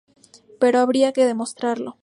Pero 0.59 0.79
habría 0.79 1.11
que 1.13 1.25
demostrarlo. 1.27 1.99